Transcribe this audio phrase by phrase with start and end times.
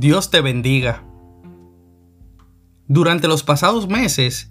[0.00, 1.04] Dios te bendiga.
[2.88, 4.50] Durante los pasados meses,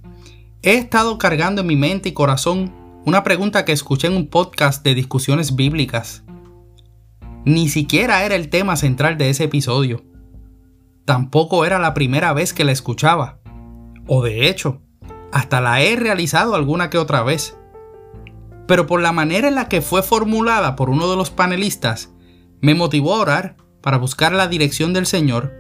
[0.62, 2.72] he estado cargando en mi mente y corazón
[3.04, 6.24] una pregunta que escuché en un podcast de discusiones bíblicas.
[7.46, 10.04] Ni siquiera era el tema central de ese episodio.
[11.06, 13.40] Tampoco era la primera vez que la escuchaba.
[14.06, 14.84] O de hecho,
[15.32, 17.58] hasta la he realizado alguna que otra vez.
[18.68, 22.14] Pero por la manera en la que fue formulada por uno de los panelistas,
[22.62, 25.54] me motivó a orar para buscar la dirección del Señor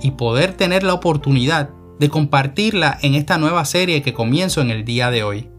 [0.00, 4.84] y poder tener la oportunidad de compartirla en esta nueva serie que comienzo en el
[4.84, 5.50] día de hoy.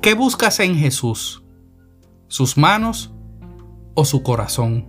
[0.00, 1.42] ¿Qué buscas en Jesús?
[2.28, 3.12] ¿Sus manos
[3.94, 4.86] o su corazón?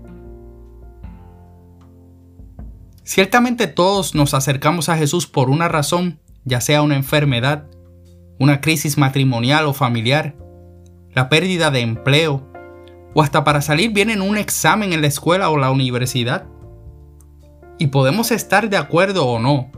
[3.03, 7.67] Ciertamente todos nos acercamos a Jesús por una razón, ya sea una enfermedad,
[8.39, 10.35] una crisis matrimonial o familiar,
[11.13, 12.46] la pérdida de empleo,
[13.17, 16.45] o hasta para salir bien en un examen en la escuela o la universidad.
[17.79, 19.71] Y podemos estar de acuerdo o no,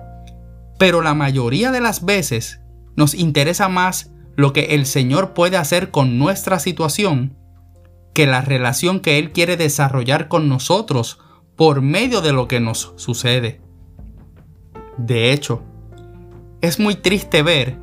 [0.78, 2.60] pero la mayoría de las veces
[2.98, 7.38] nos interesa más lo que el Señor puede hacer con nuestra situación
[8.14, 11.20] que la relación que Él quiere desarrollar con nosotros
[11.56, 13.62] por medio de lo que nos sucede.
[14.98, 15.64] De hecho,
[16.60, 17.80] es muy triste ver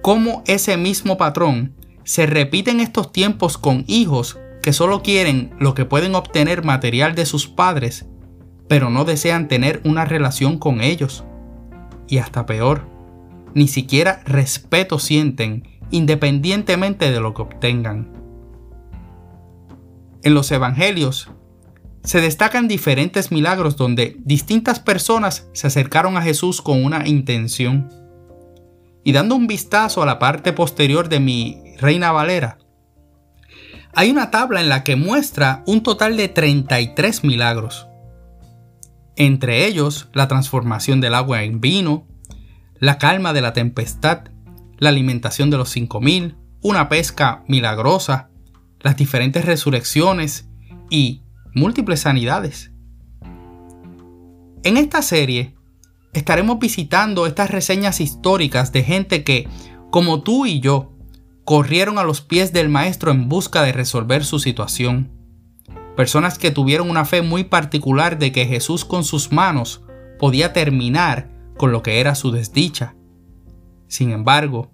[0.00, 1.74] cómo ese mismo patrón
[2.04, 7.14] se repite en estos tiempos con hijos que solo quieren lo que pueden obtener material
[7.14, 8.06] de sus padres,
[8.66, 11.22] pero no desean tener una relación con ellos.
[12.08, 12.88] Y hasta peor,
[13.54, 18.12] ni siquiera respeto sienten independientemente de lo que obtengan.
[20.24, 21.30] En los Evangelios
[22.02, 27.88] se destacan diferentes milagros donde distintas personas se acercaron a Jesús con una intención.
[29.04, 32.58] Y dando un vistazo a la parte posterior de mi Reina Valera,
[33.96, 37.88] hay una tabla en la que muestra un total de 33 milagros.
[39.16, 42.06] Entre ellos, la transformación del agua en vino,
[42.78, 44.24] la calma de la tempestad,
[44.76, 48.28] la alimentación de los 5000, una pesca milagrosa,
[48.80, 50.46] las diferentes resurrecciones
[50.90, 51.22] y
[51.54, 52.72] múltiples sanidades.
[54.62, 55.54] En esta serie
[56.12, 59.48] estaremos visitando estas reseñas históricas de gente que,
[59.90, 60.95] como tú y yo,
[61.46, 65.12] corrieron a los pies del Maestro en busca de resolver su situación.
[65.96, 69.80] Personas que tuvieron una fe muy particular de que Jesús con sus manos
[70.18, 72.96] podía terminar con lo que era su desdicha.
[73.86, 74.72] Sin embargo,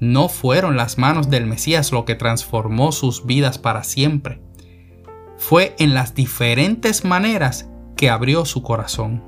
[0.00, 4.42] no fueron las manos del Mesías lo que transformó sus vidas para siempre.
[5.38, 9.22] Fue en las diferentes maneras que abrió su corazón.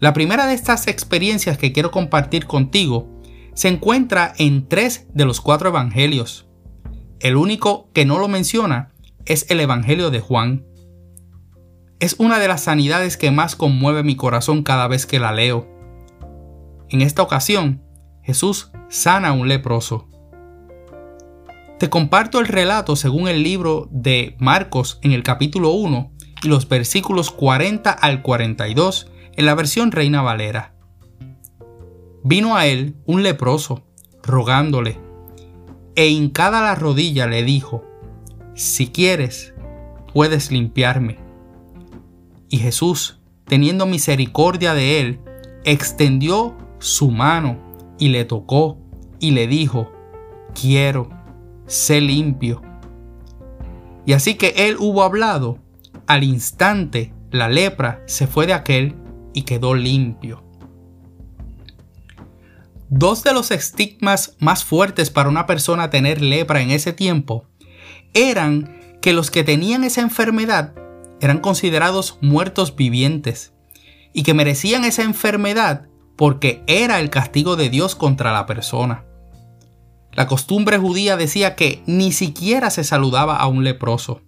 [0.00, 3.17] La primera de estas experiencias que quiero compartir contigo
[3.58, 6.46] se encuentra en tres de los cuatro evangelios.
[7.18, 8.92] El único que no lo menciona
[9.26, 10.64] es el Evangelio de Juan.
[11.98, 15.68] Es una de las sanidades que más conmueve mi corazón cada vez que la leo.
[16.88, 17.82] En esta ocasión,
[18.22, 20.06] Jesús sana a un leproso.
[21.80, 26.12] Te comparto el relato según el libro de Marcos en el capítulo 1
[26.44, 30.77] y los versículos 40 al 42 en la versión Reina Valera.
[32.24, 33.82] Vino a él un leproso,
[34.22, 34.98] rogándole,
[35.94, 37.84] e hincada la rodilla le dijo,
[38.54, 39.54] Si quieres,
[40.12, 41.18] puedes limpiarme.
[42.48, 45.20] Y Jesús, teniendo misericordia de él,
[45.64, 47.58] extendió su mano
[47.98, 48.78] y le tocó
[49.18, 49.90] y le dijo,
[50.54, 51.10] Quiero,
[51.66, 52.62] sé limpio.
[54.06, 55.58] Y así que él hubo hablado,
[56.06, 58.96] al instante la lepra se fue de aquel
[59.34, 60.47] y quedó limpio.
[62.90, 67.44] Dos de los estigmas más fuertes para una persona tener lepra en ese tiempo
[68.14, 70.72] eran que los que tenían esa enfermedad
[71.20, 73.52] eran considerados muertos vivientes
[74.14, 79.04] y que merecían esa enfermedad porque era el castigo de Dios contra la persona.
[80.12, 84.22] La costumbre judía decía que ni siquiera se saludaba a un leproso.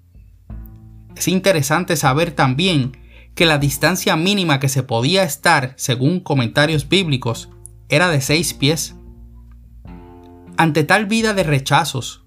[1.17, 2.97] Es interesante saber también
[3.35, 7.49] que la distancia mínima que se podía estar, según comentarios bíblicos,
[7.91, 8.97] era de seis pies.
[10.57, 12.25] Ante tal vida de rechazos,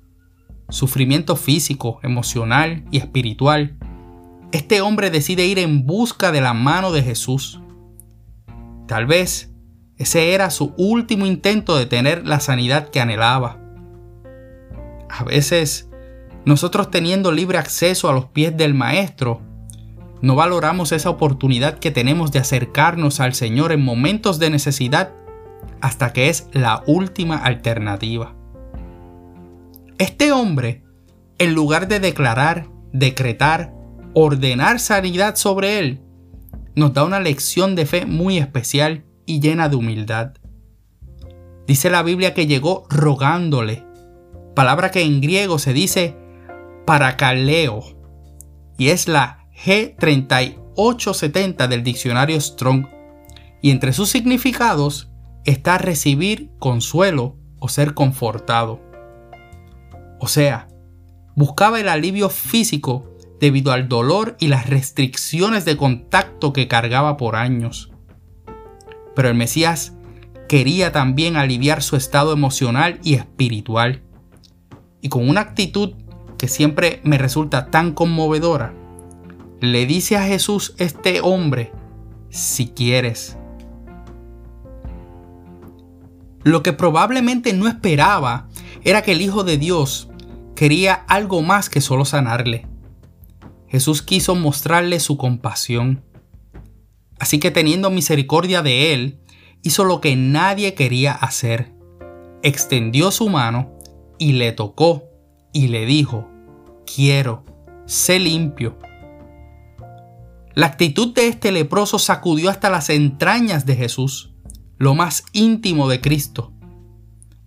[0.70, 3.78] sufrimiento físico, emocional y espiritual,
[4.52, 7.60] este hombre decide ir en busca de la mano de Jesús.
[8.88, 9.52] Tal vez
[9.98, 13.60] ese era su último intento de tener la sanidad que anhelaba.
[15.10, 15.90] A veces,
[16.46, 19.42] nosotros teniendo libre acceso a los pies del Maestro,
[20.22, 25.14] no valoramos esa oportunidad que tenemos de acercarnos al Señor en momentos de necesidad
[25.82, 28.36] hasta que es la última alternativa.
[29.98, 30.84] Este hombre,
[31.38, 33.74] en lugar de declarar, decretar
[34.14, 36.02] ordenar sanidad sobre él,
[36.76, 40.34] nos da una lección de fe muy especial y llena de humildad.
[41.68, 43.86] Dice la Biblia que llegó rogándole,
[44.56, 46.18] palabra que en griego se dice
[46.86, 47.82] parakaleo,
[48.78, 52.88] y es la G3870 del diccionario Strong,
[53.62, 55.13] y entre sus significados
[55.46, 58.82] está recibir consuelo o ser confortado.
[60.20, 60.68] O sea,
[61.36, 63.10] buscaba el alivio físico
[63.40, 67.92] debido al dolor y las restricciones de contacto que cargaba por años.
[69.16, 69.94] Pero el Mesías
[70.48, 74.02] quería también aliviar su estado emocional y espiritual.
[75.02, 75.94] Y con una actitud
[76.38, 78.74] que siempre me resulta tan conmovedora,
[79.60, 81.72] le dice a Jesús este hombre,
[82.30, 83.38] si quieres.
[86.44, 88.48] Lo que probablemente no esperaba
[88.84, 90.10] era que el Hijo de Dios
[90.56, 92.68] quería algo más que solo sanarle.
[93.68, 96.04] Jesús quiso mostrarle su compasión.
[97.20, 99.20] Así que teniendo misericordia de él,
[99.64, 101.74] hizo lo que nadie quería hacer.
[102.44, 103.72] Extendió su mano
[104.20, 105.06] y le tocó
[105.54, 106.30] y le dijo,
[106.86, 107.46] quiero,
[107.86, 108.78] sé limpio.
[110.54, 114.33] La actitud de este leproso sacudió hasta las entrañas de Jesús,
[114.78, 116.54] lo más íntimo de Cristo.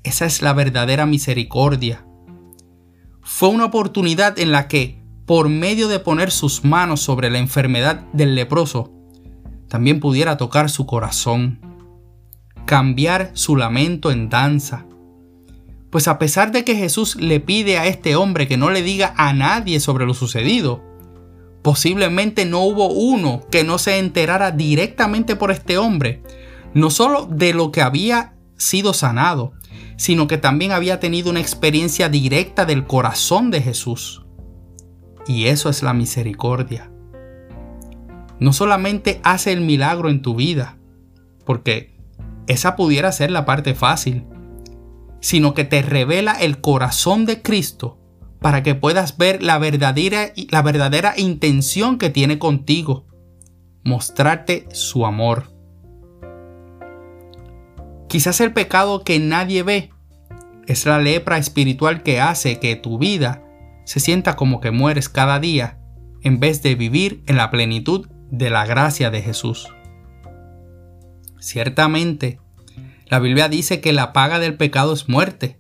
[0.02, 2.06] Esa es la verdadera misericordia.
[3.22, 8.00] Fue una oportunidad en la que, por medio de poner sus manos sobre la enfermedad
[8.12, 8.92] del leproso,
[9.68, 11.60] también pudiera tocar su corazón
[12.66, 14.84] cambiar su lamento en danza.
[15.90, 19.14] Pues a pesar de que Jesús le pide a este hombre que no le diga
[19.16, 20.84] a nadie sobre lo sucedido,
[21.62, 26.22] posiblemente no hubo uno que no se enterara directamente por este hombre,
[26.76, 29.54] no solo de lo que había sido sanado,
[29.96, 34.26] sino que también había tenido una experiencia directa del corazón de Jesús.
[35.26, 36.92] Y eso es la misericordia.
[38.40, 40.76] No solamente hace el milagro en tu vida,
[41.46, 41.96] porque
[42.46, 44.26] esa pudiera ser la parte fácil,
[45.20, 47.98] sino que te revela el corazón de Cristo
[48.38, 53.06] para que puedas ver la verdadera, la verdadera intención que tiene contigo,
[53.82, 55.55] mostrarte su amor.
[58.16, 59.90] Quizás el pecado que nadie ve
[60.66, 63.42] es la lepra espiritual que hace que tu vida
[63.84, 65.78] se sienta como que mueres cada día
[66.22, 69.68] en vez de vivir en la plenitud de la gracia de Jesús.
[71.40, 72.40] Ciertamente,
[73.04, 75.58] la Biblia dice que la paga del pecado es muerte,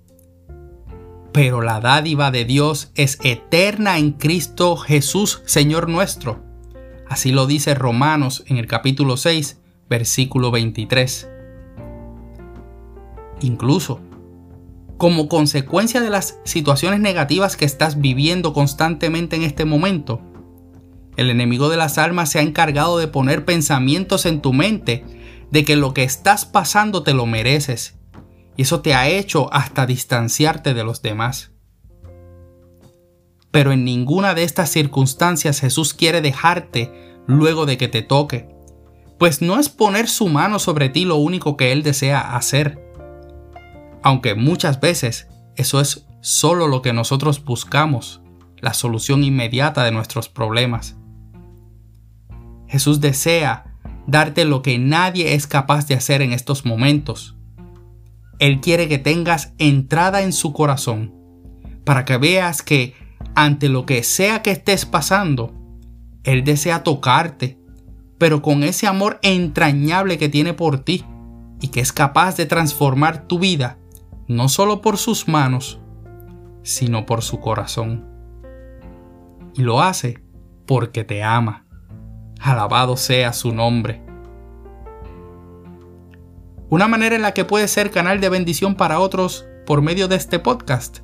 [1.32, 6.42] pero la dádiva de Dios es eterna en Cristo Jesús, Señor nuestro.
[7.06, 9.60] Así lo dice Romanos en el capítulo 6,
[9.90, 11.35] versículo 23.
[13.40, 14.00] Incluso,
[14.96, 20.20] como consecuencia de las situaciones negativas que estás viviendo constantemente en este momento,
[21.16, 25.04] el enemigo de las almas se ha encargado de poner pensamientos en tu mente
[25.50, 27.98] de que lo que estás pasando te lo mereces
[28.56, 31.52] y eso te ha hecho hasta distanciarte de los demás.
[33.50, 36.92] Pero en ninguna de estas circunstancias Jesús quiere dejarte
[37.26, 38.48] luego de que te toque,
[39.18, 42.85] pues no es poner su mano sobre ti lo único que Él desea hacer.
[44.06, 45.26] Aunque muchas veces
[45.56, 48.22] eso es solo lo que nosotros buscamos,
[48.58, 50.96] la solución inmediata de nuestros problemas.
[52.68, 53.74] Jesús desea
[54.06, 57.34] darte lo que nadie es capaz de hacer en estos momentos.
[58.38, 61.12] Él quiere que tengas entrada en su corazón,
[61.82, 62.94] para que veas que
[63.34, 65.52] ante lo que sea que estés pasando,
[66.22, 67.58] Él desea tocarte,
[68.18, 71.04] pero con ese amor entrañable que tiene por ti
[71.60, 73.78] y que es capaz de transformar tu vida,
[74.28, 75.80] no solo por sus manos,
[76.62, 78.04] sino por su corazón.
[79.54, 80.22] Y lo hace
[80.66, 81.66] porque te ama.
[82.40, 84.02] Alabado sea su nombre.
[86.68, 90.16] Una manera en la que puede ser canal de bendición para otros por medio de
[90.16, 90.98] este podcast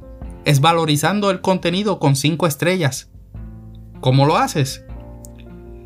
[0.44, 3.10] es valorizando el contenido con 5 estrellas.
[4.00, 4.84] ¿Cómo lo haces?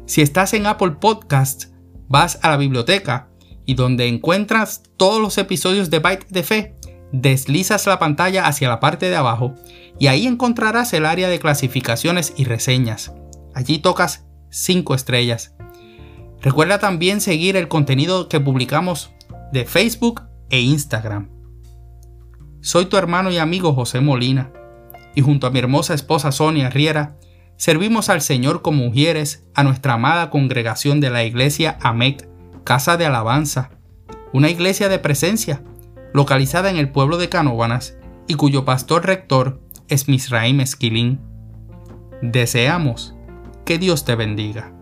[0.06, 1.66] Si estás en Apple Podcast,
[2.08, 3.28] vas a la biblioteca
[3.66, 6.75] y donde encuentras todos los episodios de Byte de Fe,
[7.20, 9.54] deslizas la pantalla hacia la parte de abajo
[9.98, 13.12] y ahí encontrarás el área de clasificaciones y reseñas.
[13.54, 15.54] Allí tocas 5 estrellas.
[16.42, 19.12] Recuerda también seguir el contenido que publicamos
[19.52, 21.30] de Facebook e Instagram.
[22.60, 24.52] Soy tu hermano y amigo José Molina,
[25.14, 27.16] y junto a mi hermosa esposa Sonia Riera,
[27.56, 32.28] servimos al Señor como mujeres a nuestra amada congregación de la iglesia AMEC,
[32.64, 33.70] Casa de Alabanza,
[34.32, 35.62] una iglesia de presencia,
[36.12, 37.96] localizada en el pueblo de Canóbanas
[38.26, 41.20] y cuyo pastor rector es Misraim Esquilín.
[42.22, 43.14] Deseamos
[43.64, 44.75] Que Dios te bendiga.